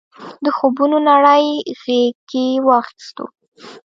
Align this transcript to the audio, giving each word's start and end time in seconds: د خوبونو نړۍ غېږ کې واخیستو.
د 0.43 0.45
خوبونو 0.57 0.97
نړۍ 1.09 1.45
غېږ 1.83 2.15
کې 2.29 2.45
واخیستو. 2.67 3.25